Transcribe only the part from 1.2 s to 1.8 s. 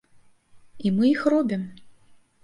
робім.